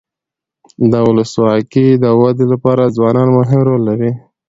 د 0.91 0.93
ولسواکۍ 1.07 1.87
د 2.03 2.05
ودي 2.21 2.45
لپاره 2.53 2.93
ځوانان 2.97 3.27
مهم 3.37 3.59
رول 3.67 3.81
لري. 3.89 4.11